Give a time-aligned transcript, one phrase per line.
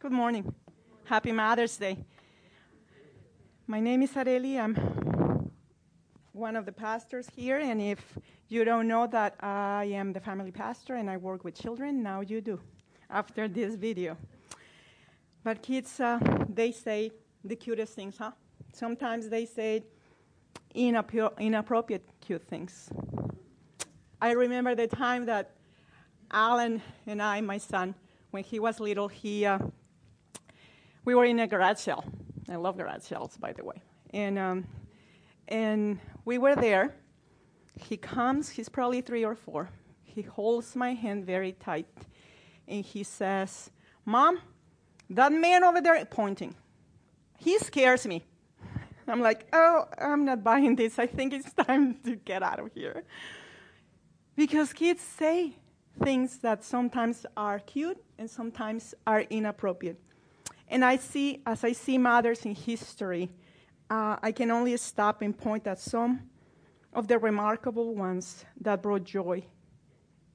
[0.00, 0.54] Good morning.
[1.04, 1.98] Happy Mother's Day.
[3.66, 4.58] My name is Areli.
[4.58, 4.74] I'm
[6.32, 8.16] one of the pastors here, and if
[8.48, 12.22] you don't know that I am the family pastor and I work with children, now
[12.22, 12.58] you do
[13.10, 14.16] after this video.
[15.44, 17.12] But kids, uh, they say
[17.44, 18.30] the cutest things, huh?
[18.72, 19.84] Sometimes they say
[20.74, 22.88] inappropriate cute things.
[24.18, 25.50] I remember the time that
[26.30, 27.94] Alan and I, my son,
[28.30, 29.58] when he was little, he uh,
[31.04, 32.04] we were in a garage sale.
[32.48, 33.80] I love garage sales, by the way.
[34.12, 34.66] And um,
[35.48, 36.94] and we were there.
[37.76, 38.50] He comes.
[38.50, 39.70] He's probably three or four.
[40.02, 41.88] He holds my hand very tight,
[42.66, 43.70] and he says,
[44.04, 44.40] "Mom,
[45.08, 46.54] that man over there pointing.
[47.38, 48.24] He scares me."
[49.06, 50.98] I'm like, "Oh, I'm not buying this.
[50.98, 53.04] I think it's time to get out of here."
[54.36, 55.56] Because kids say
[56.02, 60.00] things that sometimes are cute and sometimes are inappropriate.
[60.70, 63.28] And I see, as I see mothers in history,
[63.90, 66.30] uh, I can only stop and point at some
[66.92, 69.44] of the remarkable ones that brought joy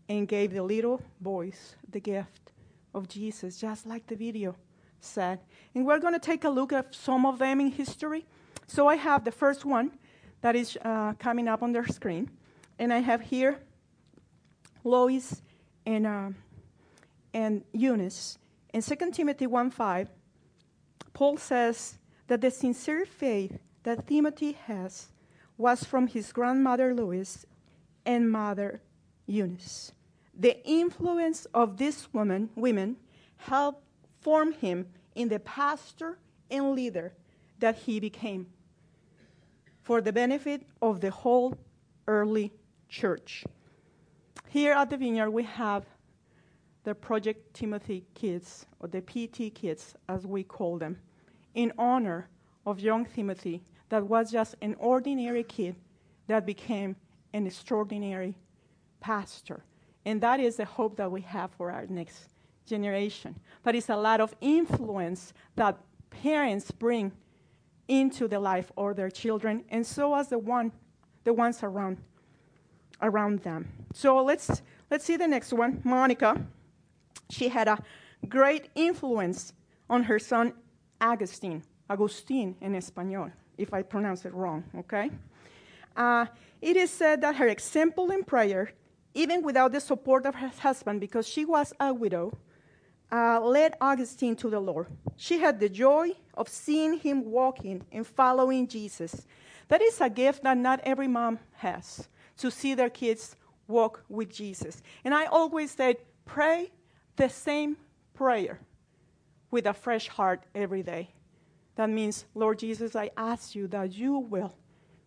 [0.10, 2.52] and gave the little boys the gift
[2.94, 4.56] of Jesus, just like the video
[5.00, 5.40] said.
[5.74, 8.26] And we're going to take a look at some of them in history.
[8.68, 9.92] So I have the first one
[10.42, 12.30] that is uh, coming up on the screen.
[12.78, 13.58] And I have here
[14.84, 15.42] Lois
[15.86, 16.30] and, uh,
[17.34, 18.38] and Eunice.
[18.74, 20.10] In 2 Timothy 1 5,
[21.16, 25.08] Paul says that the sincere faith that Timothy has
[25.58, 27.46] was from his grandmother Lois
[28.06, 28.82] and mother
[29.26, 29.94] Eunice.
[30.38, 32.98] The influence of these women, women
[33.38, 33.82] helped
[34.20, 36.20] form him in the pastor
[36.52, 37.14] and leader
[37.60, 38.48] that he became
[39.82, 41.58] for the benefit of the whole
[42.08, 42.52] early
[42.90, 43.46] church.
[44.50, 45.86] Here at the Vineyard, we have
[46.86, 50.98] the Project Timothy kids, or the PT kids, as we call them,
[51.56, 52.30] in honor
[52.66, 55.76] of young Timothy, that was just an ordinary kid
[56.28, 56.96] that became
[57.34, 58.36] an extraordinary
[59.00, 59.64] pastor.
[60.06, 62.30] And that is the hope that we have for our next
[62.68, 63.36] generation.
[63.64, 65.78] But it's a lot of influence that
[66.10, 67.12] parents bring
[67.88, 70.72] into the life of their children, and so as the one,
[71.24, 71.98] the ones around,
[73.02, 73.70] around them.
[73.94, 75.82] So let's let's see the next one.
[75.84, 76.46] Monica,
[77.30, 77.78] she had a
[78.28, 79.54] great influence
[79.90, 80.54] on her son
[81.02, 85.12] Augustine, Agustín in Espanol, if I pronounce it wrong, okay?
[85.96, 86.26] Uh,
[86.62, 88.72] it is said that her example in prayer,
[89.14, 92.38] even without the support of her husband, because she was a widow,
[93.12, 94.88] uh, led Augustine to the Lord.
[95.16, 99.26] She had the joy of seeing him walking and following Jesus.
[99.68, 102.08] That is a gift that not every mom has
[102.38, 103.36] to see their kids
[103.68, 104.82] walk with Jesus.
[105.04, 106.72] And I always said, pray
[107.16, 107.78] the same
[108.14, 108.60] prayer
[109.52, 111.10] with a fresh heart every day.
[111.76, 114.56] That means, Lord Jesus, I ask you that you will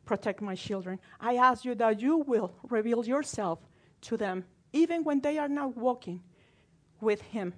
[0.04, 0.98] protect my children.
[1.20, 3.58] I ask you that you will reveal yourself
[4.02, 6.22] to them, even when they are not walking
[7.00, 7.52] with Him.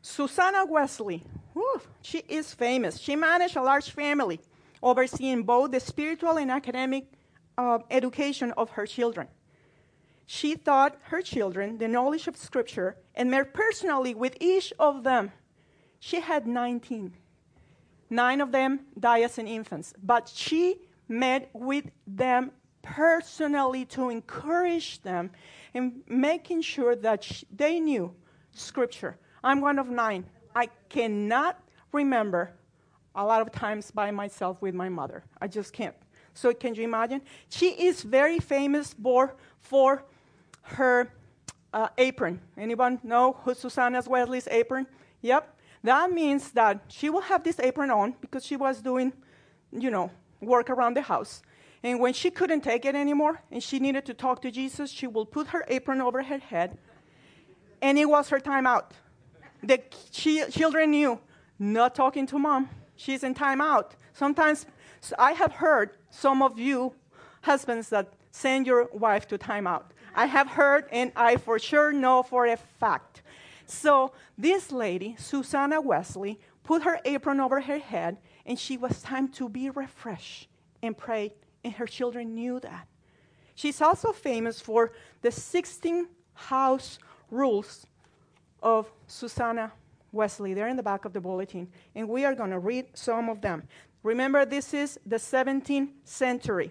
[0.00, 2.98] Susanna Wesley, whew, she is famous.
[2.98, 4.40] She managed a large family,
[4.82, 7.04] overseeing both the spiritual and academic
[7.56, 9.28] uh, education of her children.
[10.26, 15.32] She taught her children the knowledge of Scripture and met personally with each of them.
[15.98, 17.14] She had 19.
[18.10, 22.52] Nine of them died as infants, but she met with them
[22.82, 25.30] personally to encourage them
[25.72, 28.14] and making sure that she, they knew
[28.52, 29.18] Scripture.
[29.42, 30.26] I'm one of nine.
[30.54, 31.62] I cannot
[31.92, 32.52] remember
[33.14, 35.24] a lot of times by myself with my mother.
[35.40, 35.96] I just can't.
[36.34, 37.22] So can you imagine?
[37.48, 40.04] She is very famous for, for
[40.62, 41.12] her
[41.72, 42.40] uh, apron.
[42.56, 44.86] Anyone know who Susanna Wesley's apron?
[45.22, 45.58] Yep.
[45.84, 49.12] That means that she will have this apron on because she was doing,
[49.72, 51.42] you know, work around the house.
[51.82, 55.06] And when she couldn't take it anymore and she needed to talk to Jesus, she
[55.06, 56.78] will put her apron over her head.
[57.80, 58.94] And it was her time out.
[59.62, 59.80] The
[60.10, 61.20] children knew,
[61.58, 62.68] not talking to mom.
[62.94, 63.96] She's in time out.
[64.12, 64.66] Sometimes
[65.02, 66.94] so I have heard some of you
[67.42, 69.92] husbands that send your wife to time out.
[70.14, 73.22] I have heard, and I for sure know for a fact.
[73.66, 79.28] So this lady, Susanna Wesley, put her apron over her head, and she was time
[79.28, 80.48] to be refreshed
[80.82, 81.32] and pray,
[81.64, 82.86] and her children knew that.
[83.54, 86.98] She's also famous for the 16 house
[87.30, 87.86] rules
[88.62, 89.72] of Susanna
[90.10, 90.54] Wesley.
[90.54, 93.40] They're in the back of the bulletin, and we are going to read some of
[93.40, 93.62] them.
[94.02, 96.70] Remember, this is the 17th century.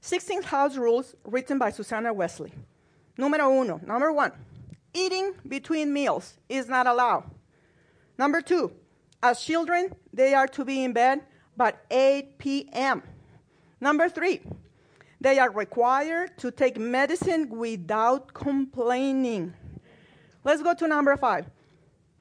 [0.00, 2.52] 16 house rules written by Susanna Wesley.
[3.18, 4.32] Número uno, number one,
[4.92, 7.30] Eating between meals is not allowed.
[8.18, 8.72] Number two,
[9.22, 11.20] as children, they are to be in bed
[11.56, 13.02] by 8 p.m.
[13.80, 14.40] Number three,
[15.20, 19.54] they are required to take medicine without complaining.
[20.42, 21.46] Let's go to number five.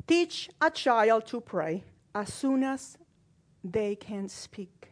[0.05, 1.83] Teach a child to pray
[2.13, 2.97] as soon as
[3.63, 4.89] they can speak.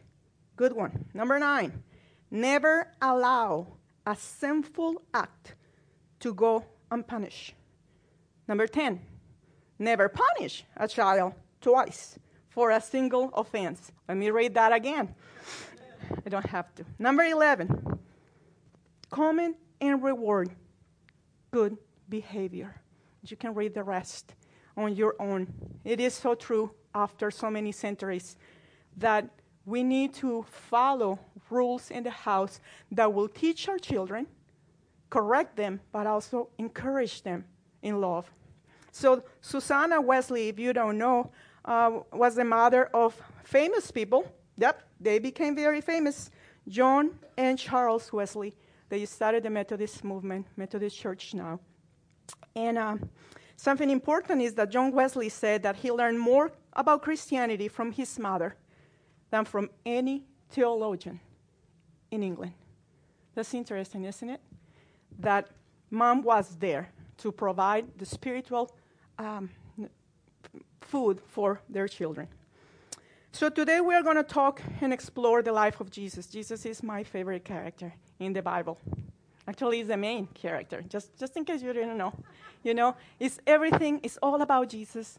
[0.56, 1.06] Good one.
[1.14, 1.84] Number nine.
[2.30, 3.66] Never allow
[4.06, 5.54] a sinful act
[6.20, 7.54] to go unpunished.
[8.46, 9.00] Number 10.
[9.78, 13.92] Never punish a child twice for a single offense.
[14.08, 15.14] Let me read that again.
[16.24, 16.84] I don't have to.
[16.98, 17.98] Number 11.
[19.10, 20.50] Comment and reward
[21.50, 21.76] good
[22.08, 22.74] behavior.
[23.22, 24.34] You can read the rest
[24.76, 25.52] on your own.
[25.84, 28.36] It is so true after so many centuries
[28.96, 29.28] that
[29.68, 31.18] we need to follow
[31.50, 32.58] rules in the house
[32.90, 34.26] that will teach our children,
[35.10, 37.44] correct them, but also encourage them
[37.82, 38.30] in love.
[38.92, 41.30] So, Susanna Wesley, if you don't know,
[41.66, 44.32] uh, was the mother of famous people.
[44.56, 46.30] Yep, they became very famous.
[46.66, 48.54] John and Charles Wesley.
[48.88, 51.60] They started the Methodist movement, Methodist Church now.
[52.56, 53.10] And um,
[53.56, 58.18] something important is that John Wesley said that he learned more about Christianity from his
[58.18, 58.56] mother
[59.30, 61.20] than from any theologian
[62.10, 62.52] in England.
[63.34, 64.40] That's interesting, isn't it?
[65.18, 65.48] That
[65.90, 68.74] mom was there to provide the spiritual
[69.18, 69.50] um,
[70.80, 72.28] food for their children.
[73.32, 76.26] So today we are going to talk and explore the life of Jesus.
[76.26, 78.78] Jesus is my favorite character in the Bible.
[79.46, 82.12] Actually, he's the main character, just, just in case you didn't know.
[82.62, 85.18] You know, it's everything, it's all about Jesus.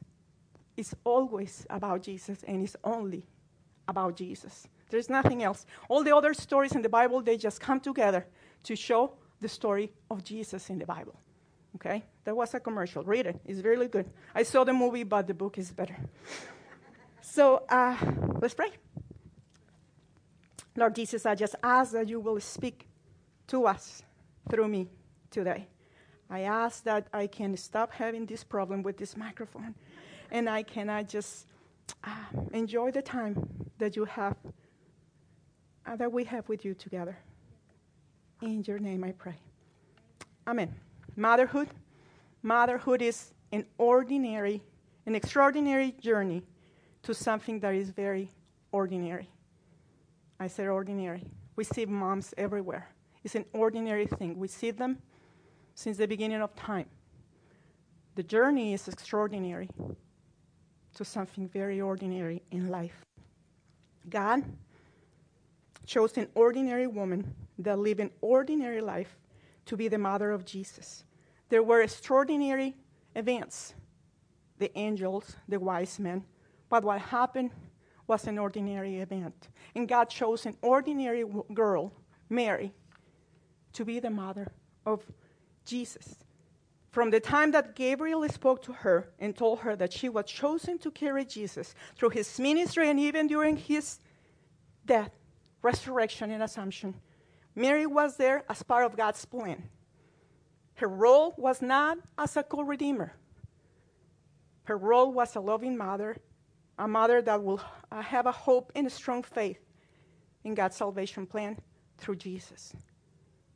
[0.78, 3.24] It's always about Jesus, and it's only
[3.90, 4.68] about Jesus.
[4.90, 5.66] There's nothing else.
[5.90, 8.26] All the other stories in the Bible, they just come together
[8.64, 11.16] to show the story of Jesus in the Bible.
[11.76, 12.04] Okay?
[12.24, 13.04] That was a commercial.
[13.04, 14.10] Read it, it's really good.
[14.34, 15.96] I saw the movie, but the book is better.
[17.22, 17.98] so uh,
[18.42, 18.72] let's pray.
[20.76, 22.88] Lord Jesus, I just ask that you will speak
[23.48, 24.04] to us
[24.50, 24.88] through me
[25.30, 25.68] today.
[26.30, 29.74] I ask that I can stop having this problem with this microphone
[30.32, 31.48] and I cannot just
[32.04, 32.10] uh,
[32.54, 34.36] enjoy the time that you have,
[35.86, 37.18] uh, that we have with you together.
[38.42, 39.36] In your name I pray.
[40.48, 40.74] Amen.
[41.16, 41.70] Motherhood.
[42.42, 44.62] Motherhood is an ordinary,
[45.06, 46.44] an extraordinary journey
[47.04, 48.32] to something that is very
[48.72, 49.28] ordinary.
[50.40, 51.26] I said ordinary.
[51.56, 52.88] We see moms everywhere.
[53.24, 54.38] It's an ordinary thing.
[54.38, 55.00] We see them
[55.76, 56.86] since the beginning of time.
[58.16, 59.70] The journey is extraordinary
[60.96, 63.06] to something very ordinary in life.
[64.08, 64.44] God
[65.86, 69.18] chose an ordinary woman that lived an ordinary life
[69.66, 71.04] to be the mother of Jesus.
[71.50, 72.76] There were extraordinary
[73.16, 73.74] events
[74.60, 76.24] the angels, the wise men,
[76.68, 77.52] but what happened
[78.08, 79.48] was an ordinary event.
[79.74, 81.24] And God chose an ordinary
[81.54, 81.94] girl,
[82.30, 82.74] Mary,
[83.74, 84.52] to be the mother
[84.86, 85.04] of
[85.66, 86.16] Jesus.
[86.92, 90.80] From the time that Gabriel spoke to her and told her that she was chosen
[90.80, 94.00] to carry Jesus through his ministry and even during his
[94.86, 95.12] death,
[95.62, 96.96] resurrection, and assumption,
[97.56, 99.70] Mary was there as part of God's plan.
[100.76, 103.14] Her role was not as a co redeemer,
[104.64, 106.18] her role was a loving mother,
[106.80, 107.62] a mother that will
[107.92, 109.60] uh, have a hope and a strong faith
[110.44, 111.60] in God's salvation plan
[111.98, 112.74] through Jesus.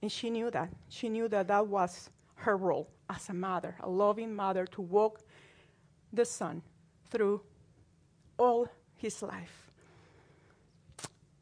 [0.02, 0.70] And she knew that.
[0.90, 5.20] She knew that that was her role as a mother, a loving mother, to walk
[6.12, 6.62] the son
[7.10, 7.42] through
[8.38, 9.72] all his life.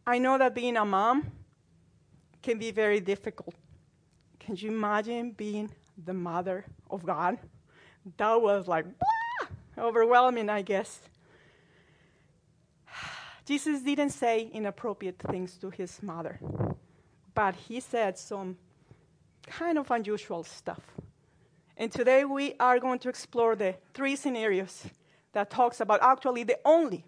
[0.05, 1.31] I know that being a mom
[2.41, 3.55] can be very difficult.
[4.39, 5.69] Can you imagine being
[6.03, 7.37] the mother of God?
[8.17, 10.99] That was like blah, overwhelming, I guess.
[13.45, 16.39] Jesus didn't say inappropriate things to his mother,
[17.35, 18.57] but he said some
[19.45, 20.81] kind of unusual stuff.
[21.81, 24.85] And today we are going to explore the three scenarios
[25.33, 27.03] that talks about actually the only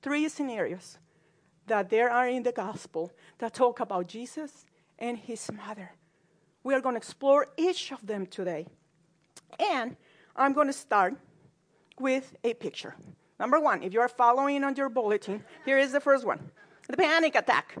[0.00, 0.96] three scenarios
[1.66, 4.64] that there are in the gospel that talk about Jesus
[4.96, 5.90] and his mother.
[6.62, 8.68] We are going to explore each of them today.
[9.58, 9.96] And
[10.36, 11.16] I'm going to start
[11.98, 12.94] with a picture.
[13.40, 16.38] Number one, if you are following on your bulletin, here is the first one
[16.88, 17.76] the panic attack.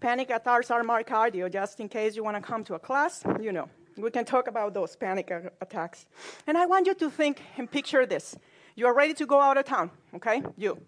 [0.00, 3.52] Panic attacks are myocardial, just in case you want to come to a class, you
[3.52, 3.68] know.
[3.96, 5.30] We can talk about those panic
[5.60, 6.06] attacks.
[6.46, 8.36] And I want you to think and picture this.
[8.76, 10.42] You are ready to go out of town, okay?
[10.56, 10.78] You.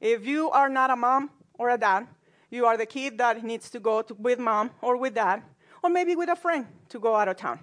[0.00, 2.06] If you are not a mom or a dad,
[2.50, 5.42] you are the kid that needs to go to, with mom or with dad,
[5.82, 7.60] or maybe with a friend to go out of town.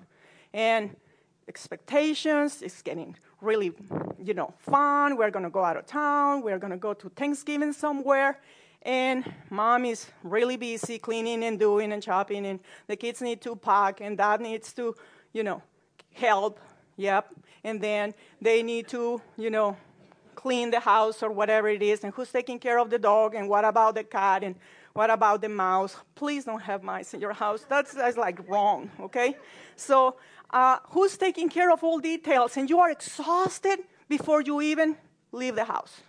[0.53, 0.95] and
[1.47, 2.61] expectations.
[2.61, 3.73] It's getting really,
[4.23, 5.17] you know, fun.
[5.17, 6.41] We're going to go out of town.
[6.41, 8.39] We're going to go to Thanksgiving somewhere.
[8.83, 13.55] And mom is really busy cleaning and doing and chopping, and the kids need to
[13.55, 14.95] pack, and dad needs to,
[15.31, 15.61] you know,
[16.13, 16.59] help.
[16.97, 17.33] Yep.
[17.63, 19.77] And then they need to, you know,
[20.35, 23.47] clean the house or whatever it is, and who's taking care of the dog, and
[23.47, 24.55] what about the cat, and
[24.91, 25.95] what about the mouse?
[26.13, 27.65] Please don't have mice in your house.
[27.69, 29.37] That's, that's like wrong, okay?
[29.77, 30.17] So,
[30.49, 32.57] uh, who's taking care of all details?
[32.57, 34.97] And you are exhausted before you even
[35.31, 36.01] leave the house.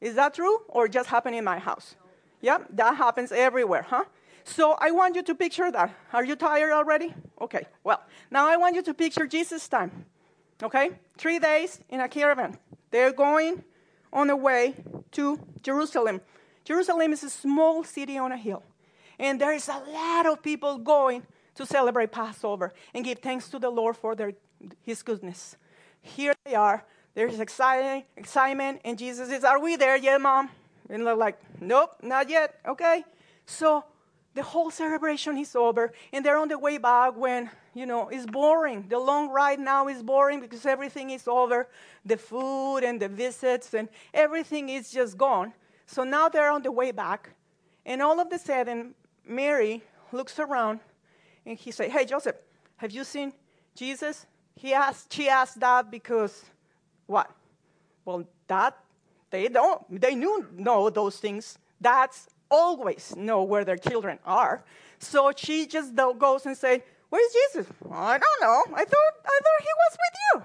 [0.00, 1.96] Is that true, or just happen in my house?
[2.42, 4.04] Yeah, that happens everywhere, huh?
[4.44, 5.94] So I want you to picture that.
[6.12, 7.14] Are you tired already?
[7.40, 10.04] Okay, well, now I want you to picture Jesus' time.
[10.62, 10.90] Okay?
[11.16, 12.58] Three days in a caravan.
[12.90, 13.64] They're going
[14.12, 14.74] on the way
[15.12, 16.20] to Jerusalem.
[16.64, 18.62] Jerusalem is a small city on a hill.
[19.18, 21.22] And there is a lot of people going
[21.54, 24.32] to celebrate Passover and give thanks to the Lord for their,
[24.82, 25.56] his goodness.
[26.00, 26.84] Here they are.
[27.14, 30.48] There's exciting, excitement, and Jesus says, Are we there yet, Mom?
[30.88, 32.58] And they're like, Nope, not yet.
[32.66, 33.04] Okay.
[33.46, 33.84] So
[34.34, 38.26] the whole celebration is over, and they're on the way back when, you know, it's
[38.26, 38.86] boring.
[38.88, 41.68] The long ride now is boring because everything is over
[42.04, 45.52] the food and the visits, and everything is just gone.
[45.86, 47.30] So now they're on the way back,
[47.84, 48.94] and all of a sudden,
[49.26, 50.80] Mary looks around
[51.46, 52.36] and he said, Hey, Joseph,
[52.76, 53.32] have you seen
[53.74, 54.26] Jesus?
[54.54, 56.44] He asked, she asked that because
[57.06, 57.30] what?
[58.04, 58.76] Well, that
[59.32, 61.58] they don't, they knew know those things.
[61.80, 64.62] That's always know where their children are.
[64.98, 67.66] So she just goes and said, Where's Jesus?
[67.90, 68.76] I don't know.
[68.76, 70.42] I thought I thought he was with you.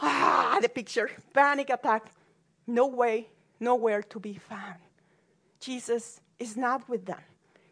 [0.00, 1.10] Ah, the picture.
[1.32, 2.06] Panic attack.
[2.66, 3.28] No way,
[3.60, 4.80] nowhere to be found.
[5.60, 7.20] Jesus is not with them.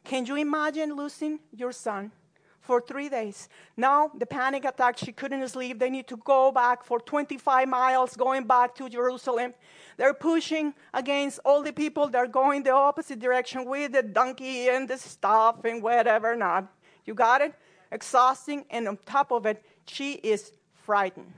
[0.05, 2.13] Can you imagine losing your son
[2.63, 3.49] for three days.
[3.77, 5.79] Now, the panic attack, she couldn't sleep.
[5.81, 9.53] They need to go back for 25 miles, going back to Jerusalem.
[9.97, 12.09] They're pushing against all the people.
[12.09, 16.73] They're going the opposite direction with the donkey and the stuff and whatever not.
[17.05, 17.53] You got it?
[17.91, 20.53] Exhausting, and on top of it, she is
[20.87, 21.33] frightened.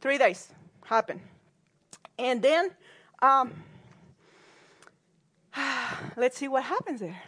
[0.00, 0.48] Three days
[0.84, 1.20] happen.
[2.18, 2.70] And then,
[3.20, 3.52] um,
[6.16, 7.22] let's see what happens there.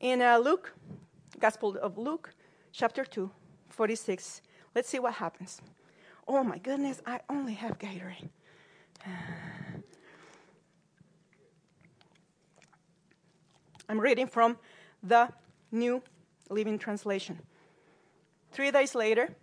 [0.00, 0.74] In uh, Luke,
[1.38, 2.34] Gospel of Luke,
[2.72, 3.30] chapter 2,
[3.68, 4.42] 46.
[4.74, 5.60] Let's see what happens.
[6.26, 8.28] Oh my goodness, I only have Gatorade.
[13.88, 14.56] I'm reading from
[15.02, 15.28] the
[15.72, 16.02] New
[16.48, 17.40] Living Translation.
[18.52, 19.34] Three days later,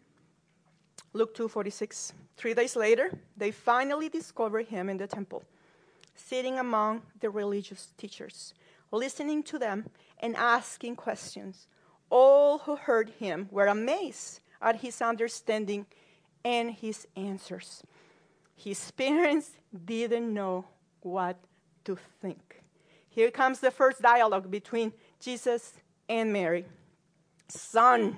[1.14, 2.14] Luke 2:46.
[2.38, 5.44] Three days later, they finally discover him in the temple,
[6.16, 8.54] sitting among the religious teachers,
[8.92, 11.68] listening to them and asking questions.
[12.10, 15.86] All who heard him were amazed at his understanding
[16.44, 17.84] and his answers.
[18.56, 19.52] His parents
[19.86, 20.66] didn't know
[21.02, 21.38] what
[21.86, 22.64] to think.
[23.10, 25.74] Here comes the first dialogue between Jesus
[26.08, 26.66] and Mary.
[27.48, 28.18] Son,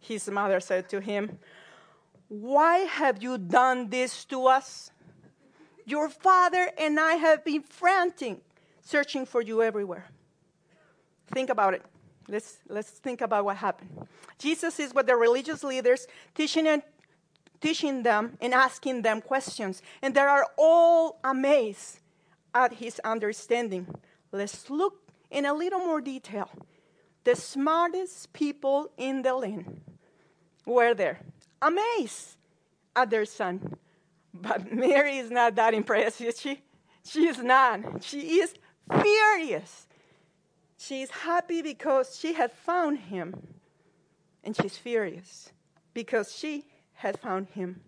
[0.00, 1.38] his mother said to him,
[2.28, 4.90] Why have you done this to us?
[5.86, 8.40] Your father and I have been frantic,
[8.80, 10.06] searching for you everywhere.
[11.28, 11.82] Think about it.
[12.28, 14.06] Let's, let's think about what happened.
[14.38, 16.82] Jesus is with the religious leaders, teaching, and,
[17.60, 19.82] teaching them and asking them questions.
[20.02, 22.00] And they are all amazed
[22.54, 23.86] at his understanding.
[24.32, 26.50] Let's look in a little more detail.
[27.24, 29.80] The smartest people in the land
[30.66, 31.20] were there,
[31.60, 32.36] amazed
[32.94, 33.76] at their son.
[34.32, 36.62] But Mary is not that impressed, is she?
[37.04, 38.02] She is not.
[38.02, 38.54] She is
[38.90, 39.86] furious.
[40.76, 43.34] She is happy because she had found him,
[44.42, 45.52] and she's furious
[45.92, 46.64] because she
[46.94, 47.80] had found him.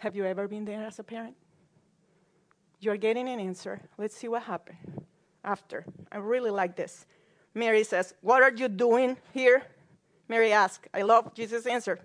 [0.00, 1.36] Have you ever been there as a parent?
[2.78, 3.80] You're getting an answer.
[3.98, 5.04] Let's see what happened
[5.44, 5.84] after.
[6.10, 7.06] I really like this.
[7.54, 9.62] Mary says, What are you doing here?
[10.28, 10.88] Mary asked.
[10.94, 11.98] I love Jesus' answer.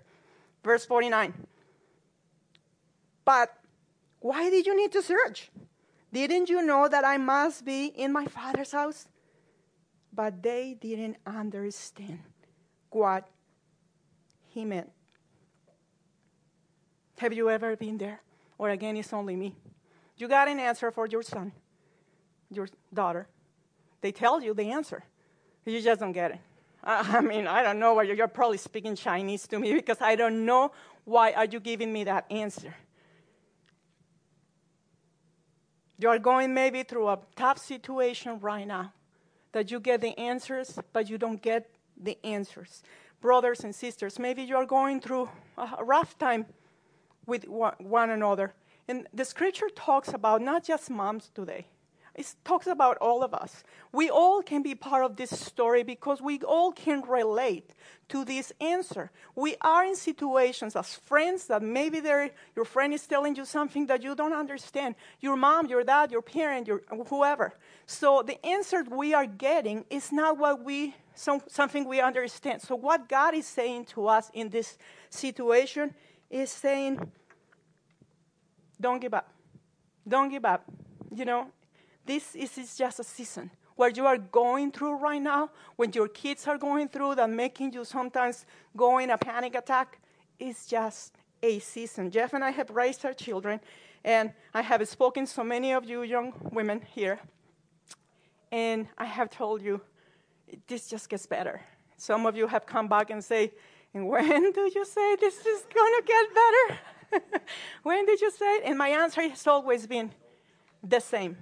[0.62, 1.32] Verse 49.
[3.24, 3.56] But
[4.20, 5.50] why did you need to search?
[6.12, 9.06] Didn't you know that I must be in my father's house?
[10.16, 12.20] But they didn't understand
[12.90, 13.28] what
[14.48, 14.90] he meant.
[17.18, 18.22] Have you ever been there?
[18.58, 19.54] Or again, it's only me.
[20.16, 21.52] You got an answer for your son,
[22.50, 23.28] your daughter.
[24.00, 25.04] They tell you the answer.
[25.66, 26.38] You just don't get it.
[26.82, 30.46] I mean, I don't know why you're probably speaking Chinese to me because I don't
[30.46, 30.72] know
[31.04, 32.74] why are you giving me that answer.
[35.98, 38.92] You are going maybe through a tough situation right now
[39.56, 42.82] that you get the answers, but you don't get the answers.
[43.22, 46.44] brothers and sisters, maybe you are going through a rough time
[47.24, 48.52] with one another.
[48.86, 51.64] And the scripture talks about not just moms today,
[52.16, 53.62] it talks about all of us.
[53.92, 57.70] We all can be part of this story because we all can relate
[58.08, 59.10] to this answer.
[59.34, 62.00] We are in situations as friends that maybe
[62.54, 64.94] your friend is telling you something that you don't understand.
[65.20, 67.52] Your mom, your dad, your parent, your whoever.
[67.86, 72.62] So the answer we are getting is not what we some, something we understand.
[72.62, 74.78] So what God is saying to us in this
[75.10, 75.94] situation
[76.30, 77.10] is saying,
[78.80, 79.30] don't give up.
[80.06, 80.64] Don't give up.
[81.14, 81.50] You know,
[82.06, 86.46] this is, just a season where you are going through right now, when your kids
[86.46, 88.46] are going through that making you sometimes
[88.76, 89.98] go in a panic attack,
[90.38, 92.10] is just a season.
[92.10, 93.60] Jeff and I have raised our children,
[94.04, 97.20] and I have spoken to so many of you young women here,
[98.50, 99.80] and I have told you,
[100.66, 101.60] this just gets better.
[101.96, 103.52] Some of you have come back and say,
[103.92, 107.40] and when do you say this is going to get better?
[107.82, 108.62] when did you say it?
[108.66, 110.12] And my answer has always been
[110.82, 111.36] the same.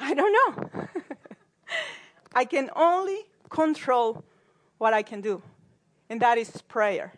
[0.00, 0.88] I don't know.
[2.34, 3.18] I can only
[3.50, 4.24] control
[4.78, 5.42] what I can do,
[6.08, 7.12] and that is prayer.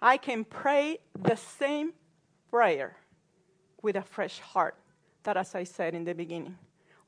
[0.00, 1.92] I can pray the same
[2.50, 2.96] prayer
[3.80, 4.76] with a fresh heart
[5.22, 6.58] that, as I said in the beginning,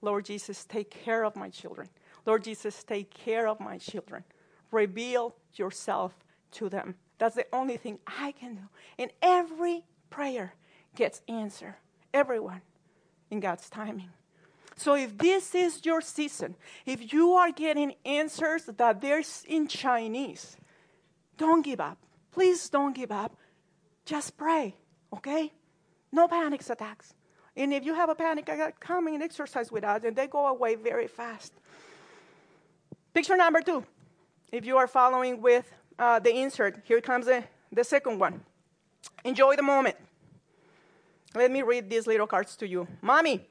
[0.01, 1.89] Lord Jesus, take care of my children.
[2.25, 4.25] Lord Jesus, take care of my children.
[4.71, 6.15] Reveal yourself
[6.53, 6.95] to them.
[7.19, 8.63] That's the only thing I can do.
[8.99, 10.55] And every prayer
[10.97, 11.75] gets answered.
[12.13, 12.63] Everyone
[13.31, 14.11] in God's timing.
[14.77, 20.57] So if this is your season, if you are getting answers that there's in Chinese,
[21.37, 21.99] don't give up.
[22.33, 23.37] Please don't give up.
[24.05, 24.75] Just pray,
[25.13, 25.53] okay?
[26.13, 27.15] No panic attacks.
[27.57, 30.47] And if you have a panic attack, come and exercise with us, and they go
[30.49, 31.53] away very fast.
[33.13, 33.85] Picture number two.
[34.51, 38.41] If you are following with uh, the insert, here comes the, the second one.
[39.25, 39.97] Enjoy the moment.
[41.35, 42.87] Let me read these little cards to you.
[43.03, 43.47] Mommy,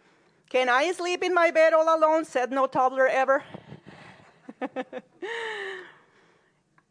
[0.50, 2.26] can I sleep in my bed all alone?
[2.26, 3.44] said no toddler ever.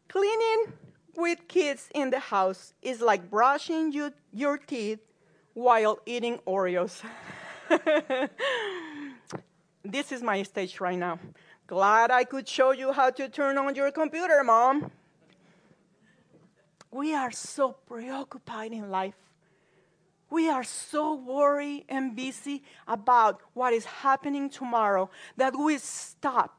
[0.07, 0.73] Cleaning
[1.15, 4.99] with kids in the house is like brushing you, your teeth
[5.53, 7.01] while eating Oreos.
[9.83, 11.19] this is my stage right now.
[11.67, 14.91] Glad I could show you how to turn on your computer, Mom.
[16.91, 19.15] We are so preoccupied in life
[20.33, 26.57] we are so worried and busy about what is happening tomorrow that we stop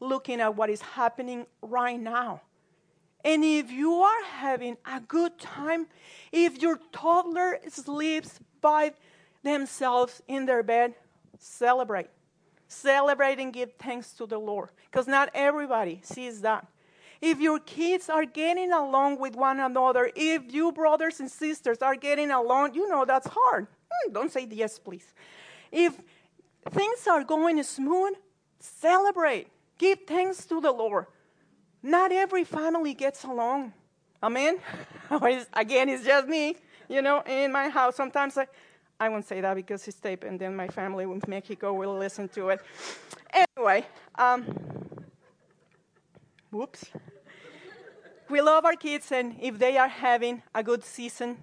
[0.00, 2.42] looking at what is happening right now.
[3.24, 5.86] And if you are having a good time,
[6.32, 8.92] if your toddler sleeps by
[9.44, 10.94] themselves in their bed,
[11.38, 12.08] celebrate.
[12.66, 14.70] Celebrate and give thanks to the Lord.
[14.90, 16.66] Because not everybody sees that.
[17.26, 21.96] If your kids are getting along with one another, if you brothers and sisters are
[21.96, 23.66] getting along, you know that's hard.
[23.90, 25.06] Hmm, don't say yes, please.
[25.72, 25.98] If
[26.70, 28.12] things are going smooth,
[28.60, 29.46] celebrate.
[29.78, 31.06] Give thanks to the Lord.
[31.82, 33.72] Not every family gets along.
[34.22, 34.58] Amen?
[35.54, 36.56] Again, it's just me,
[36.90, 37.96] you know, in my house.
[37.96, 38.46] Sometimes I,
[39.00, 42.28] I won't say that because it's tape, and then my family in Mexico will listen
[42.34, 42.60] to it.
[43.32, 44.44] Anyway, um,
[46.50, 46.84] whoops
[48.30, 51.38] we love our kids, and if they are having a good season,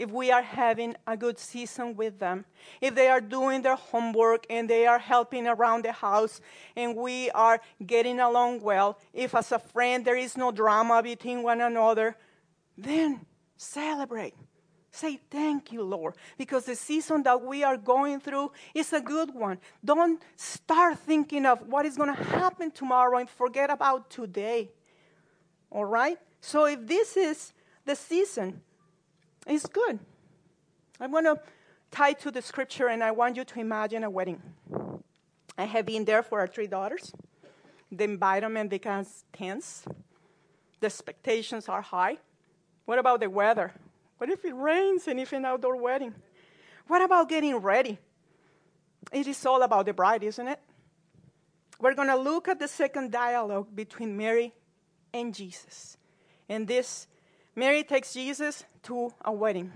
[0.00, 2.46] if we are having a good season with them,
[2.80, 6.40] if they are doing their homework and they are helping around the house
[6.74, 11.42] and we are getting along well, if as a friend there is no drama between
[11.42, 12.16] one another,
[12.78, 13.20] then
[13.58, 14.32] celebrate.
[14.90, 19.34] Say thank you, Lord, because the season that we are going through is a good
[19.34, 19.58] one.
[19.84, 24.70] Don't start thinking of what is going to happen tomorrow and forget about today.
[25.70, 26.18] All right?
[26.40, 27.52] So if this is
[27.84, 28.60] the season,
[29.46, 29.98] it's good.
[31.00, 31.40] I'm going to
[31.90, 34.40] tie to the scripture and I want you to imagine a wedding.
[35.56, 37.12] I have been there for our three daughters.
[37.92, 39.84] The environment becomes tense.
[40.80, 42.18] The expectations are high.
[42.84, 43.72] What about the weather?
[44.18, 46.14] What if it rains and if an outdoor wedding?
[46.86, 47.98] What about getting ready?
[49.12, 50.60] It is all about the bride, isn't it?
[51.80, 54.52] We're going to look at the second dialogue between Mary
[55.12, 55.96] and Jesus.
[56.48, 57.06] And this,
[57.54, 59.72] Mary takes Jesus to a wedding,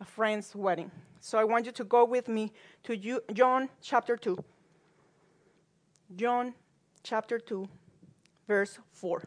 [0.00, 0.90] a friend's wedding.
[1.20, 2.52] So I want you to go with me
[2.84, 4.42] to John chapter 2.
[6.16, 6.54] John
[7.02, 7.68] chapter 2,
[8.46, 9.22] verse 4.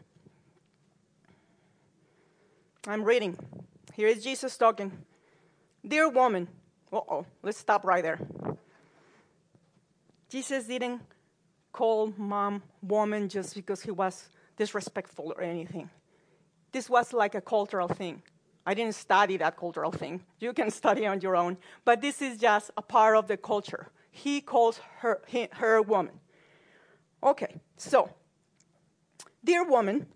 [2.86, 3.36] I'm reading.
[3.94, 4.92] Here is Jesus talking.
[5.86, 6.48] Dear woman,
[6.92, 8.18] uh oh, let's stop right there.
[10.28, 11.00] Jesus didn't
[11.72, 15.88] call mom woman just because he was disrespectful or anything.
[16.72, 18.22] this was like a cultural thing.
[18.66, 20.20] I didn't study that cultural thing.
[20.40, 21.56] You can study on your own.
[21.86, 23.88] But this is just a part of the culture.
[24.10, 26.20] He calls her, he, her woman.
[27.22, 28.10] Okay, so,
[29.42, 30.06] dear woman,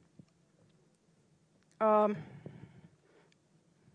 [1.81, 2.17] um,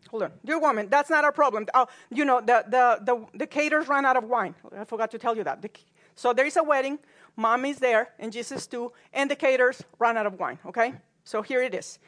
[0.10, 1.67] hold on, dear woman, that's not our problem.
[1.73, 4.55] Oh, you know, the, the, the, the caterers ran out of wine.
[4.77, 5.62] I forgot to tell you that.
[5.62, 5.69] The,
[6.15, 6.99] so there is a wedding,
[7.38, 10.93] mom is there, and Jesus too, and the caterers ran out of wine, okay?
[11.23, 12.00] So here it is.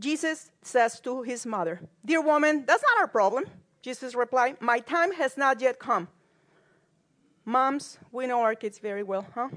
[0.00, 3.44] Jesus says to his mother, Dear woman, that's not our problem.
[3.82, 6.08] Jesus replied, My time has not yet come.
[7.44, 9.48] Moms, we know our kids very well, huh?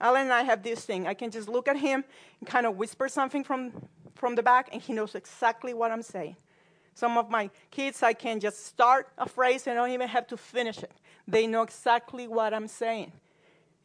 [0.00, 1.06] Alan and I have this thing.
[1.06, 2.04] I can just look at him
[2.40, 3.72] and kind of whisper something from,
[4.14, 6.36] from the back, and he knows exactly what I'm saying.
[6.94, 10.26] Some of my kids, I can just start a phrase and I don't even have
[10.28, 10.92] to finish it.
[11.28, 13.12] They know exactly what I'm saying.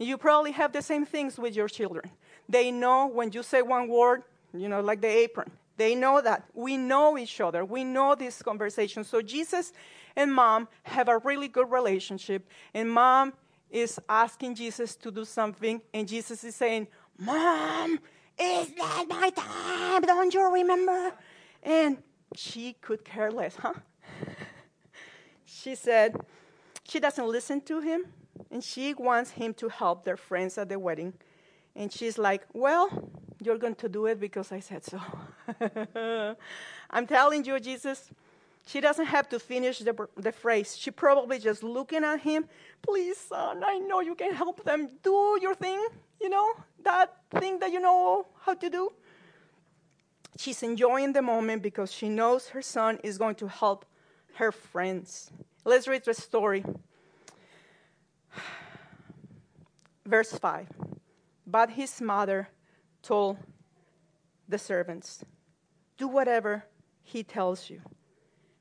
[0.02, 2.10] You probably have the same things with your children.
[2.50, 6.44] They know when you say one word, you know, like the apron, they know that.
[6.54, 7.64] We know each other.
[7.64, 9.04] We know this conversation.
[9.04, 9.74] So Jesus
[10.16, 12.48] and mom have a really good relationship.
[12.74, 13.34] And mom
[13.70, 15.82] is asking Jesus to do something.
[15.94, 16.88] And Jesus is saying,
[17.18, 18.00] Mom,
[18.40, 20.02] is that my time?
[20.02, 21.14] Don't you remember?
[21.62, 21.98] And
[22.36, 23.74] she could care less, huh?
[25.46, 26.16] she said
[26.88, 28.06] she doesn't listen to him
[28.50, 31.14] and she wants him to help their friends at the wedding.
[31.76, 35.02] And she's like, Well, you're going to do it because I said so.
[36.90, 38.10] I'm telling you, Jesus,
[38.66, 40.78] she doesn't have to finish the, the phrase.
[40.78, 42.46] She probably just looking at him,
[42.82, 44.90] please, son, I know you can help them.
[45.04, 45.86] Do your thing,
[46.22, 48.92] you know, that thing that you know how to do.
[50.38, 53.86] She's enjoying the moment because she knows her son is going to help
[54.36, 55.32] her friends.
[55.66, 56.64] Let's read the story.
[60.06, 60.68] Verse 5.
[61.46, 62.50] But his mother
[63.02, 63.38] told
[64.48, 65.24] the servants,
[65.98, 66.66] Do whatever
[67.04, 67.82] he tells you.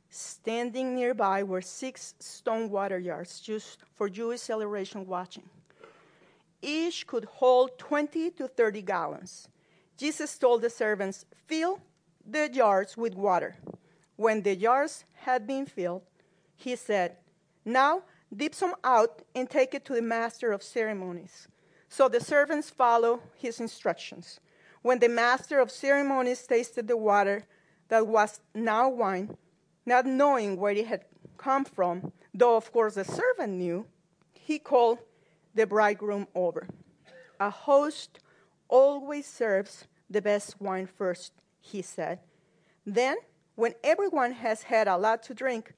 [0.09, 5.48] Standing nearby were six stone water jars used for Jewish celebration watching.
[6.61, 9.48] Each could hold 20 to 30 gallons.
[9.96, 11.81] Jesus told the servants, Fill
[12.26, 13.57] the jars with water.
[14.16, 16.03] When the jars had been filled,
[16.57, 17.16] he said,
[17.64, 18.03] Now
[18.35, 21.49] dip some out and take it to the master of ceremonies.
[21.88, 24.40] So the servants follow his instructions.
[24.83, 27.45] When the master of ceremonies tasted the water
[27.88, 29.37] that was now wine,
[29.85, 31.05] not knowing where it had
[31.37, 33.87] come from, though of course the servant knew,
[34.33, 34.99] he called
[35.55, 36.66] the bridegroom over.
[37.40, 38.21] A host
[38.69, 42.21] always serves the best wine first, he said.
[42.87, 43.16] Then,
[43.57, 45.75] when everyone has had a lot to drink,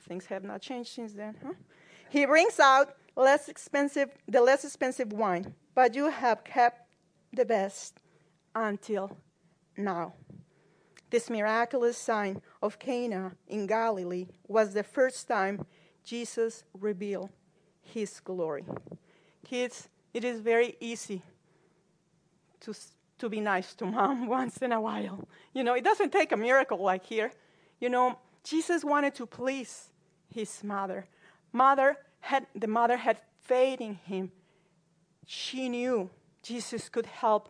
[0.00, 1.52] things have not changed since then, huh?
[2.08, 6.88] He brings out less expensive, the less expensive wine, but you have kept
[7.32, 8.00] the best
[8.54, 9.16] until
[9.76, 10.14] now.
[11.10, 15.66] This miraculous sign of Cana in Galilee was the first time
[16.04, 17.30] Jesus revealed
[17.82, 18.64] his glory.
[19.44, 21.22] Kids, it is very easy
[22.60, 22.74] to,
[23.18, 25.28] to be nice to mom once in a while.
[25.52, 27.32] You know, it doesn't take a miracle like here.
[27.80, 29.89] You know, Jesus wanted to please
[30.32, 31.06] his mother.
[31.52, 34.32] Mother, had, the mother had faith in him.
[35.26, 36.10] She knew
[36.42, 37.48] Jesus could help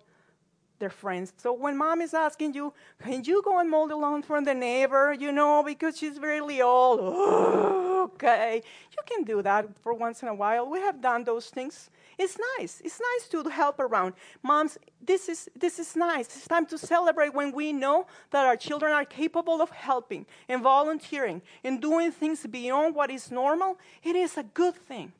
[0.78, 1.32] their friends.
[1.36, 4.54] So when mom is asking you, can you go and mow the lawn for the
[4.54, 7.00] neighbor, you know, because she's really old,
[8.04, 10.68] okay, you can do that for once in a while.
[10.68, 11.90] We have done those things.
[12.18, 12.82] It's nice.
[12.84, 14.14] It's nice to help around.
[14.42, 16.26] Moms, this is, this is nice.
[16.26, 20.62] It's time to celebrate when we know that our children are capable of helping and
[20.62, 23.78] volunteering and doing things beyond what is normal.
[24.02, 25.12] It is a good thing.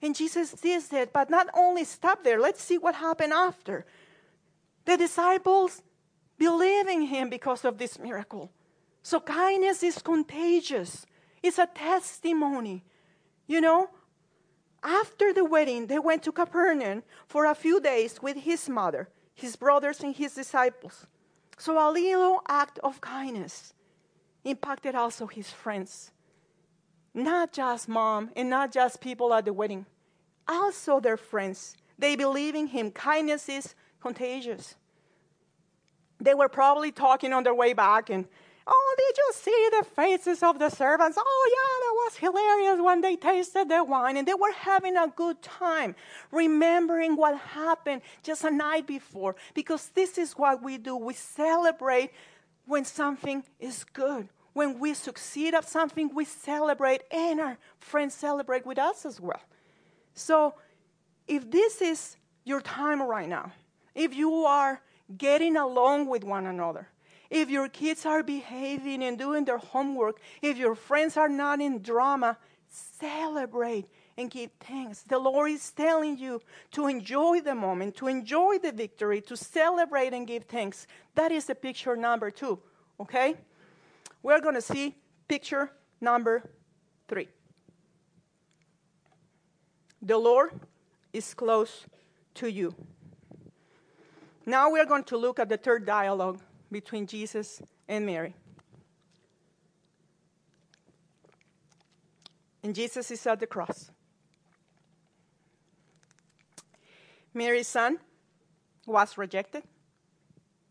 [0.00, 3.84] And Jesus did that, but not only stop there, let's see what happened after.
[4.84, 5.82] The disciples
[6.38, 8.50] believe in him because of this miracle.
[9.02, 11.06] So kindness is contagious.
[11.46, 12.82] It's a testimony.
[13.46, 13.90] You know,
[14.82, 19.54] after the wedding, they went to Capernaum for a few days with his mother, his
[19.54, 21.06] brothers, and his disciples.
[21.56, 23.74] So a little act of kindness
[24.42, 26.10] impacted also his friends.
[27.14, 29.86] Not just mom and not just people at the wedding,
[30.48, 31.76] also their friends.
[31.96, 32.90] They believe in him.
[32.90, 34.74] Kindness is contagious.
[36.18, 38.26] They were probably talking on their way back and
[38.68, 41.16] Oh, did you see the faces of the servants?
[41.20, 45.06] Oh, yeah, that was hilarious when they tasted the wine and they were having a
[45.14, 45.94] good time,
[46.32, 49.36] remembering what happened just a night before.
[49.54, 52.10] Because this is what we do we celebrate
[52.66, 54.28] when something is good.
[54.52, 59.42] When we succeed at something, we celebrate, and our friends celebrate with us as well.
[60.14, 60.54] So,
[61.28, 63.52] if this is your time right now,
[63.94, 64.80] if you are
[65.18, 66.88] getting along with one another.
[67.30, 71.82] If your kids are behaving and doing their homework, if your friends are not in
[71.82, 75.02] drama, celebrate and give thanks.
[75.02, 76.40] The Lord is telling you
[76.72, 80.86] to enjoy the moment, to enjoy the victory, to celebrate and give thanks.
[81.14, 82.58] That is the picture number two,
[83.00, 83.34] okay?
[84.22, 84.94] We're going to see
[85.28, 86.48] picture number
[87.08, 87.28] three.
[90.00, 90.52] The Lord
[91.12, 91.84] is close
[92.34, 92.74] to you.
[94.44, 98.34] Now we're going to look at the third dialogue between Jesus and Mary.
[102.62, 103.90] And Jesus is at the cross.
[107.32, 107.98] Mary's son
[108.86, 109.62] was rejected,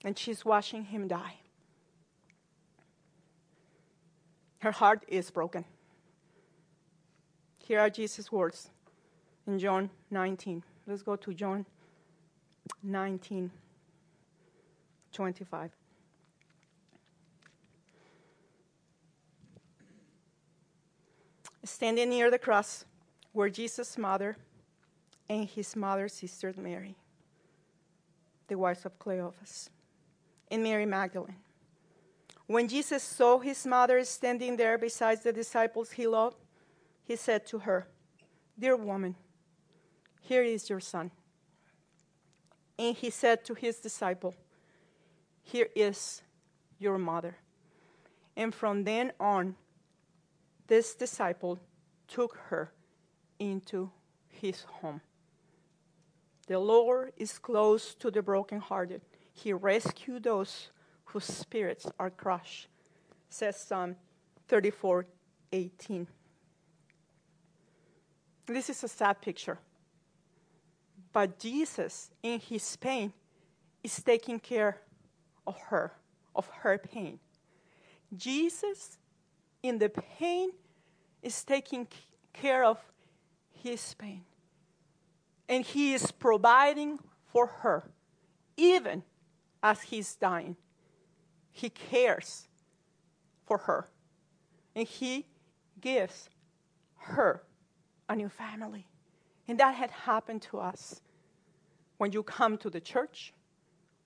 [0.04, 1.36] and she's watching him die.
[4.60, 5.64] Her heart is broken.
[7.60, 8.70] Here are Jesus' words
[9.48, 10.64] in John 19.
[10.88, 11.66] Let's go to John
[12.84, 13.52] 19,
[15.12, 15.72] 25.
[21.66, 22.86] Standing near the cross
[23.34, 24.38] were Jesus' mother
[25.28, 26.96] and his mother's sister Mary,
[28.48, 29.72] the wife of Cleophas,
[30.52, 31.38] and Mary Magdalene.
[32.46, 36.38] When Jesus saw his mother standing there beside the disciples he loved,
[37.04, 37.88] he said to her,
[38.60, 39.16] Dear woman,
[40.22, 41.10] here is your son.
[42.78, 44.36] And he said to his disciple,
[45.42, 46.22] Here is
[46.78, 47.38] your mother.
[48.38, 49.56] And from then on,
[50.68, 51.60] this disciple
[52.08, 52.72] took her
[53.40, 53.92] into
[54.28, 55.02] his home.
[56.48, 59.02] The Lord is close to the brokenhearted.
[59.34, 60.70] He rescued those
[61.06, 62.68] whose spirits are crushed,
[63.30, 63.96] says Psalm
[64.48, 65.06] 34
[65.52, 66.08] 18.
[68.46, 69.58] This is a sad picture.
[71.12, 73.14] But Jesus, in his pain,
[73.82, 74.82] is taking care
[75.48, 75.94] of her,
[76.36, 77.20] of her pain.
[78.16, 78.98] Jesus,
[79.68, 80.52] in the pain,
[81.22, 81.88] is taking
[82.34, 82.80] care of
[83.52, 84.24] his pain
[85.48, 87.84] and He is providing for her,
[88.58, 89.04] even
[89.62, 90.56] as He's dying.
[91.52, 92.48] He cares
[93.46, 93.90] for her,
[94.76, 95.28] and He
[95.80, 96.30] gives
[96.98, 97.44] her
[98.10, 98.88] a new family.
[99.48, 101.02] And that had happened to us
[101.98, 103.34] when you come to the church,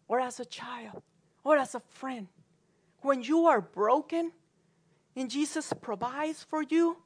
[0.07, 1.01] or as a child,
[1.43, 2.27] or as a friend.
[3.01, 4.33] When you are broken
[5.15, 6.97] and Jesus provides for you,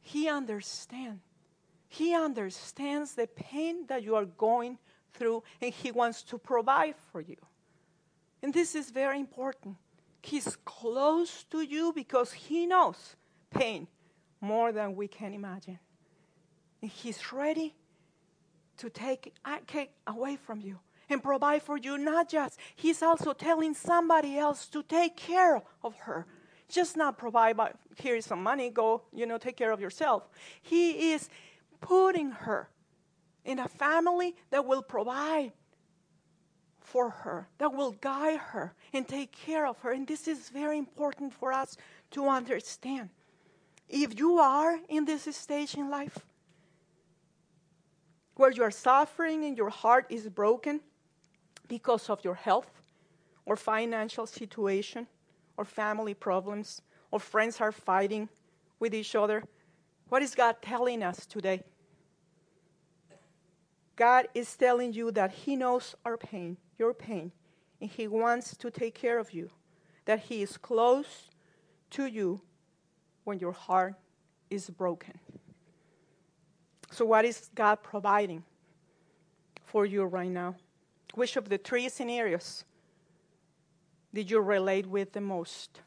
[0.00, 1.20] He understands
[1.88, 4.78] he understands the pain that you are going
[5.14, 7.36] through and He wants to provide for you.
[8.42, 9.76] And this is very important.
[10.22, 13.16] He's close to you because He knows
[13.50, 13.88] pain
[14.40, 15.78] more than we can imagine.
[16.82, 17.74] And He's ready
[18.76, 19.34] to take,
[19.66, 20.78] take away from you
[21.08, 21.96] and provide for you.
[21.96, 26.26] Not just, He's also telling somebody else to take care of her.
[26.68, 30.28] Just not provide, but here is some money, go, you know, take care of yourself.
[30.62, 31.28] He is
[31.80, 32.68] putting her
[33.44, 35.52] in a family that will provide
[36.80, 39.92] for her, that will guide her and take care of her.
[39.92, 41.76] And this is very important for us
[42.12, 43.10] to understand.
[43.88, 46.18] If you are in this stage in life
[48.34, 50.80] where you are suffering and your heart is broken
[51.68, 52.70] because of your health
[53.46, 55.06] or financial situation
[55.58, 58.28] or family problems or friends are fighting
[58.78, 59.42] with each other,
[60.08, 61.62] what is God telling us today?
[63.96, 67.32] God is telling you that He knows our pain, your pain,
[67.80, 69.50] and He wants to take care of you,
[70.04, 71.28] that He is close
[71.90, 72.40] to you
[73.24, 73.94] when your heart
[74.48, 75.18] is broken.
[76.92, 78.44] So, what is God providing
[79.64, 80.54] for you right now?
[81.14, 82.64] Which of the three scenarios
[84.18, 85.80] did you relate with the most?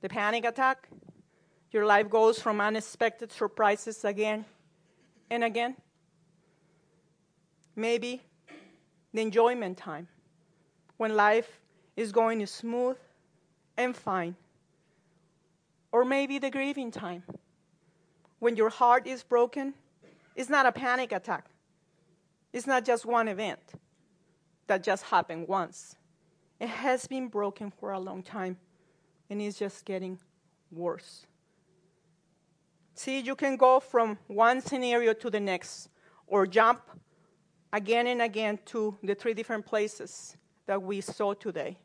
[0.00, 0.88] The panic attack?
[1.70, 4.46] Your life goes from unexpected surprises again
[5.28, 5.76] and again?
[7.76, 8.22] Maybe
[9.12, 10.08] the enjoyment time
[10.96, 11.60] when life
[11.94, 12.96] is going smooth
[13.76, 14.34] and fine.
[15.92, 17.22] Or maybe the grieving time
[18.38, 19.74] when your heart is broken.
[20.34, 21.50] It's not a panic attack,
[22.50, 23.60] it's not just one event
[24.68, 25.96] that just happened once.
[26.64, 28.56] It has been broken for a long time
[29.28, 30.18] and it's just getting
[30.72, 31.26] worse.
[32.94, 35.90] See, you can go from one scenario to the next
[36.26, 36.80] or jump
[37.70, 41.76] again and again to the three different places that we saw today.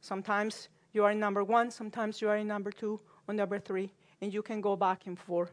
[0.00, 3.92] Sometimes you are in number one, sometimes you are in number two or number three,
[4.20, 5.52] and you can go back and forth.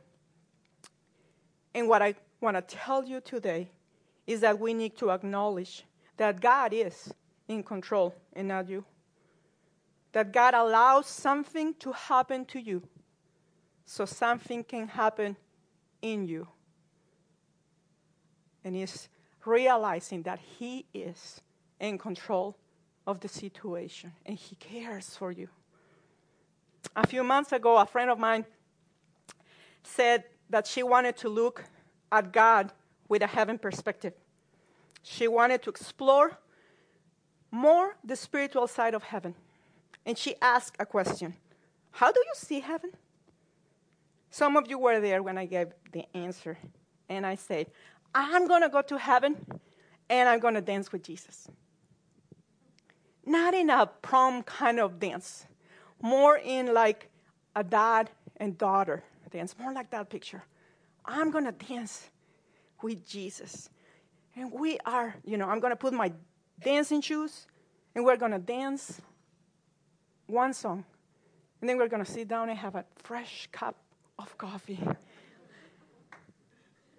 [1.76, 3.70] And what I want to tell you today
[4.26, 5.86] is that we need to acknowledge
[6.18, 7.14] that God is
[7.50, 8.86] in control and not you.
[10.14, 12.82] That God allows something to happen to you
[13.86, 15.36] so something can happen
[16.02, 16.48] in you.
[18.64, 19.10] And he's
[19.46, 21.42] realizing that he is
[21.80, 22.56] in control
[23.08, 25.50] of the situation and he cares for you.
[26.96, 28.46] A few months ago, a friend of mine
[29.84, 31.64] said that she wanted to look
[32.12, 32.72] at God
[33.08, 34.14] with a heaven perspective.
[35.02, 36.38] She wanted to explore
[37.52, 39.36] more the spiritual side of heaven.
[40.06, 41.36] And she asked a question
[41.92, 42.92] How do you see heaven?
[44.32, 46.58] Some of you were there when I gave the answer.
[47.08, 47.68] And I said,
[48.14, 49.36] I'm going to go to heaven
[50.10, 51.48] and I'm going to dance with Jesus.
[53.26, 55.46] Not in a prom kind of dance,
[56.02, 57.10] more in like
[57.56, 60.44] a dad and daughter dance, more like that picture.
[61.06, 62.10] I'm going to dance
[62.82, 63.70] with Jesus.
[64.36, 66.12] And we are, you know, I'm going to put my
[66.64, 67.48] dancing shoes
[67.96, 69.02] and we're going to dance
[70.28, 70.86] one song.
[71.62, 73.76] And then we're going to sit down and have a fresh cup
[74.18, 74.80] of coffee.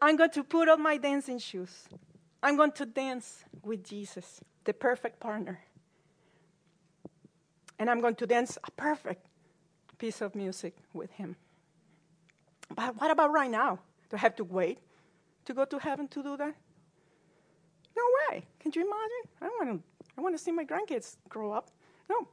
[0.02, 1.88] I'm going to put on my dancing shoes.
[2.42, 5.60] I'm going to dance with Jesus, the perfect partner.
[7.78, 9.26] And I'm going to dance a perfect
[9.98, 11.36] piece of music with him.
[12.74, 13.78] But what about right now?
[14.08, 14.78] Do I have to wait
[15.44, 16.54] to go to heaven to do that?
[18.00, 18.46] No way.
[18.60, 19.24] Can you imagine?
[19.42, 19.86] I want to.
[20.16, 21.70] I want to see my grandkids grow up.
[22.08, 22.28] No.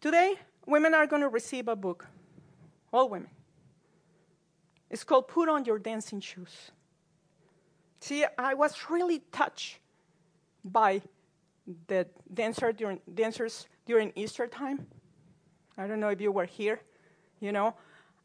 [0.00, 0.34] Today,
[0.66, 2.06] women are going to receive a book.
[2.92, 3.30] All women.
[4.88, 6.72] It's called Put On Your Dancing Shoes.
[8.00, 9.78] See, I was really touched
[10.64, 11.02] by
[11.86, 14.86] the dancer during, dancers during Easter time.
[15.76, 16.80] I don't know if you were here.
[17.40, 17.74] You know,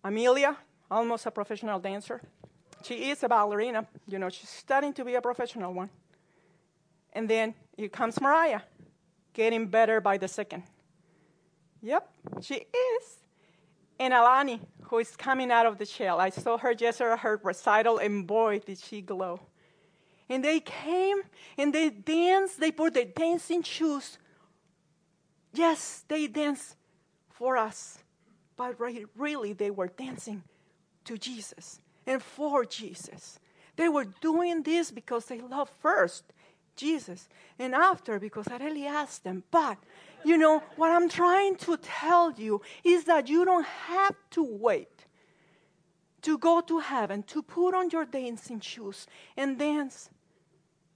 [0.03, 0.57] Amelia,
[0.89, 2.21] almost a professional dancer.
[2.83, 3.87] She is a ballerina.
[4.07, 5.89] You know, she's studying to be a professional one.
[7.13, 8.61] And then here comes Mariah,
[9.33, 10.63] getting better by the second.
[11.81, 12.09] Yep,
[12.41, 13.17] she is.
[13.99, 16.19] And Alani, who is coming out of the shell.
[16.19, 19.39] I saw her yesterday, her recital, and boy, did she glow.
[20.27, 21.17] And they came
[21.57, 22.59] and they danced.
[22.59, 24.17] They put their dancing shoes.
[25.53, 26.75] Yes, they danced
[27.29, 27.99] for us.
[28.57, 28.79] But
[29.15, 30.43] really, they were dancing
[31.05, 33.39] to Jesus and for Jesus.
[33.75, 36.23] They were doing this because they loved first
[36.75, 39.43] Jesus and after because I really asked them.
[39.51, 39.77] But
[40.23, 45.05] you know, what I'm trying to tell you is that you don't have to wait
[46.23, 49.05] to go to heaven, to put on your dancing shoes
[49.37, 50.09] and dance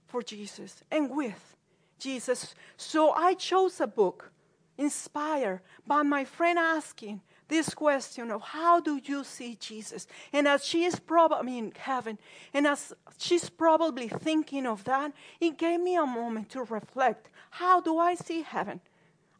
[0.08, 1.54] for Jesus and with
[2.00, 2.54] Jesus.
[2.76, 4.32] So I chose a book
[4.76, 7.20] inspired by my friend asking
[7.50, 10.06] this question of how do you see Jesus?
[10.32, 12.18] And as she is probably in heaven,
[12.54, 17.28] and as she's probably thinking of that, it gave me a moment to reflect.
[17.50, 18.80] How do I see heaven?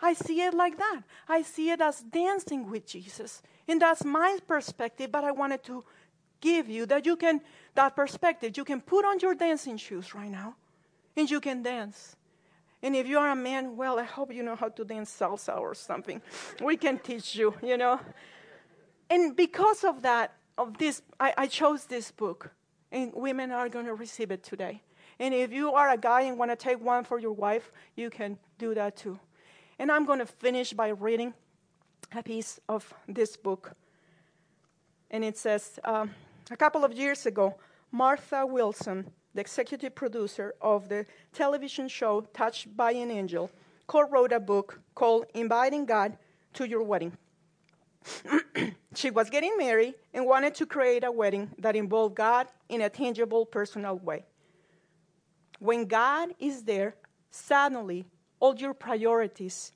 [0.03, 1.03] I see it like that.
[1.29, 3.43] I see it as dancing with Jesus.
[3.67, 5.85] And that's my perspective, but I wanted to
[6.41, 7.41] give you that you can,
[7.75, 10.57] that perspective, you can put on your dancing shoes right now
[11.17, 12.17] and you can dance.
[12.83, 15.59] And if you are a man, well, I hope you know how to dance salsa
[15.59, 16.23] or something.
[16.63, 18.01] We can teach you, you know.
[19.11, 22.51] And because of that, of this, I, I chose this book,
[22.91, 24.83] and women are going to receive it today.
[25.19, 28.09] And if you are a guy and want to take one for your wife, you
[28.09, 29.19] can do that too.
[29.79, 31.35] And I'm going to finish by reading
[32.13, 33.73] a piece of this book.
[35.11, 36.11] And it says um,
[36.51, 37.57] A couple of years ago,
[37.93, 43.51] Martha Wilson, the executive producer of the television show Touched by an Angel,
[43.87, 46.17] co wrote a book called Inviting God
[46.55, 47.17] to Your Wedding.
[48.95, 52.89] she was getting married and wanted to create a wedding that involved God in a
[52.89, 54.25] tangible, personal way.
[55.59, 56.95] When God is there,
[57.31, 58.07] suddenly
[58.41, 59.73] all your priorities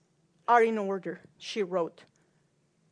[0.48, 2.04] are in order, she wrote.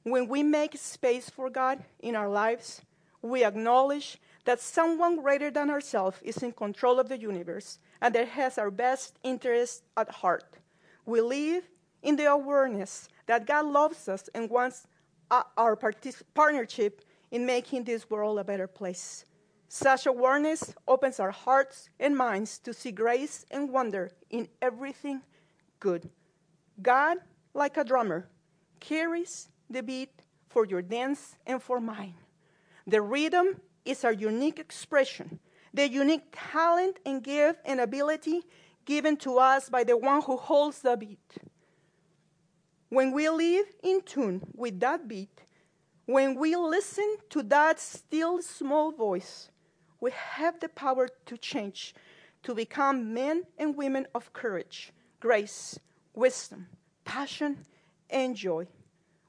[0.05, 2.83] When we make space for God in our lives,
[3.23, 8.29] we acknowledge that someone greater than ourselves is in control of the universe and that
[8.29, 10.59] has our best interest at heart.
[11.07, 11.65] We live
[12.03, 14.87] in the awareness that God loves us and wants
[15.57, 15.77] our
[16.35, 19.25] partnership in making this world a better place.
[19.69, 25.23] Such awareness opens our hearts and minds to see grace and wonder in everything
[25.81, 26.11] good.
[26.83, 27.19] God,
[27.55, 28.29] like a drummer,
[28.81, 30.11] carries the beat
[30.49, 32.15] for your dance and for mine.
[32.87, 35.39] The rhythm is our unique expression,
[35.73, 38.43] the unique talent and gift and ability
[38.85, 41.39] given to us by the one who holds the beat.
[42.89, 45.45] When we live in tune with that beat,
[46.07, 49.49] when we listen to that still small voice,
[50.01, 51.95] we have the power to change
[52.43, 55.79] to become men and women of courage, grace,
[56.13, 56.67] wisdom,
[57.05, 57.65] passion,
[58.11, 58.67] and joy.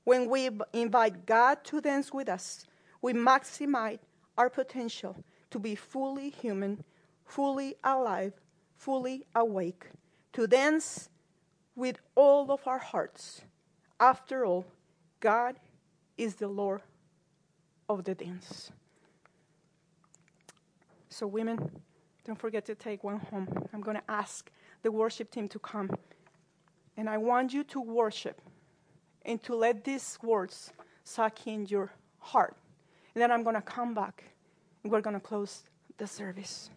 [0.04, 2.66] When we invite God to dance with us,
[3.02, 4.00] we maximize
[4.38, 5.16] our potential
[5.52, 6.84] to be fully human,
[7.26, 8.34] fully alive,
[8.76, 9.88] fully awake,
[10.34, 11.10] to dance
[11.76, 13.42] with all of our hearts.
[14.00, 14.66] After all,
[15.20, 15.56] God
[16.18, 16.82] is the Lord
[17.88, 18.72] of the dance.
[21.10, 21.70] So, women,
[22.26, 23.48] don't forget to take one home.
[23.74, 24.50] I'm going to ask
[24.82, 25.92] the worship team to come.
[26.98, 28.42] And I want you to worship
[29.24, 30.72] and to let these words
[31.04, 32.56] suck in your heart.
[33.16, 34.24] And then I'm going to come back
[34.84, 35.64] and we're going to close
[35.98, 36.70] the service.